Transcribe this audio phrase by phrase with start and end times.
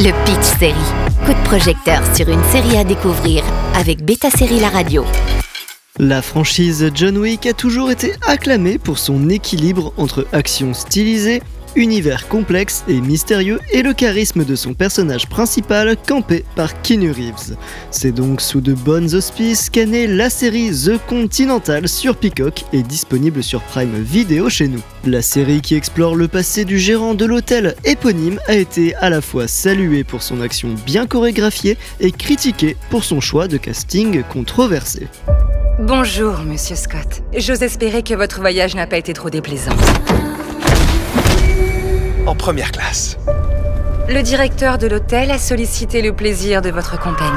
[0.00, 0.74] Le Pitch Série.
[1.26, 3.42] Coup de projecteur sur une série à découvrir
[3.74, 5.04] avec Beta Série La Radio.
[5.98, 11.42] La franchise John Wick a toujours été acclamée pour son équilibre entre action stylisée,
[11.76, 17.56] univers complexe et mystérieux et le charisme de son personnage principal campé par Keanu Reeves.
[17.90, 22.82] C'est donc sous de bonnes auspices qu'est née la série The Continental sur Peacock et
[22.82, 24.82] disponible sur Prime Video chez nous.
[25.04, 29.20] La série qui explore le passé du gérant de l'hôtel éponyme a été à la
[29.20, 35.08] fois saluée pour son action bien chorégraphiée et critiquée pour son choix de casting controversé.
[35.80, 37.22] Bonjour, monsieur Scott.
[37.36, 39.76] J'ose espérer que votre voyage n'a pas été trop déplaisant.
[42.28, 43.16] En première classe.
[44.06, 47.32] Le directeur de l'hôtel a sollicité le plaisir de votre compagnie.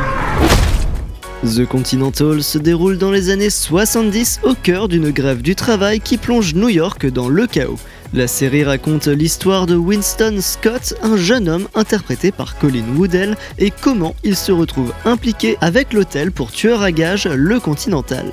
[1.46, 6.18] The Continental se déroule dans les années 70 au cœur d'une grève du travail qui
[6.18, 7.80] plonge New York dans le chaos.
[8.14, 13.72] La série raconte l'histoire de Winston Scott, un jeune homme interprété par Colin Woodell, et
[13.72, 18.26] comment il se retrouve impliqué avec l'hôtel pour tueur à gages le Continental.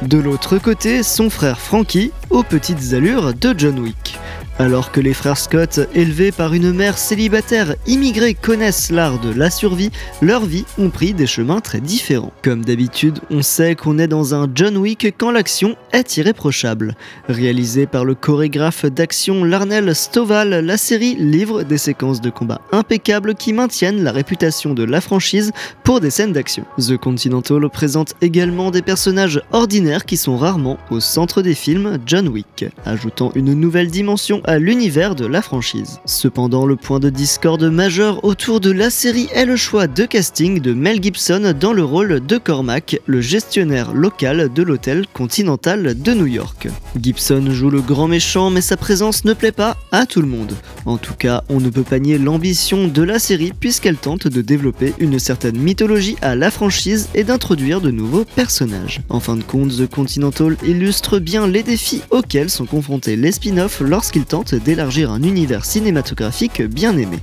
[0.00, 4.18] De l'autre côté, son frère Frankie, aux petites allures de John Wick.
[4.60, 9.48] Alors que les frères Scott, élevés par une mère célibataire immigrée, connaissent l'art de la
[9.48, 12.34] survie, leurs vies ont pris des chemins très différents.
[12.42, 16.94] Comme d'habitude, on sait qu'on est dans un John Wick quand l'action est irréprochable.
[17.26, 23.36] Réalisée par le chorégraphe d'action Larnell Stovall, la série livre des séquences de combat impeccables
[23.36, 25.52] qui maintiennent la réputation de la franchise
[25.84, 26.66] pour des scènes d'action.
[26.76, 32.28] The Continental présente également des personnages ordinaires qui sont rarement au centre des films John
[32.28, 36.00] Wick, ajoutant une nouvelle dimension à l'univers de la franchise.
[36.04, 40.60] Cependant, le point de discorde majeur autour de la série est le choix de casting
[40.60, 46.14] de Mel Gibson dans le rôle de Cormac, le gestionnaire local de l'hôtel Continental de
[46.14, 46.68] New York.
[47.00, 50.54] Gibson joue le grand méchant, mais sa présence ne plaît pas à tout le monde.
[50.86, 54.42] En tout cas, on ne peut pas nier l'ambition de la série puisqu'elle tente de
[54.42, 59.00] développer une certaine mythologie à la franchise et d'introduire de nouveaux personnages.
[59.08, 63.80] En fin de compte, The Continental illustre bien les défis auxquels sont confrontés les spin-offs
[63.80, 67.18] lorsqu'ils tentent d'élargir un univers cinématographique bien aimé.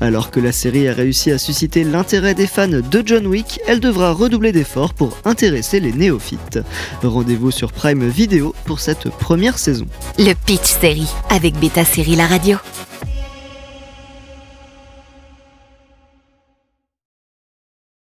[0.00, 3.80] Alors que la série a réussi à susciter l'intérêt des fans de John Wick, elle
[3.80, 6.60] devra redoubler d'efforts pour intéresser les néophytes.
[7.02, 9.86] Rendez-vous sur Prime Video pour cette première saison.
[10.18, 12.58] Le Pitch Série avec Beta Série La Radio.